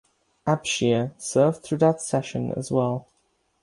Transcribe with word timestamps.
Abshier 0.47 1.11
served 1.21 1.61
through 1.61 1.77
that 1.77 2.01
session 2.01 2.51
as 2.57 2.71
well. 2.71 3.07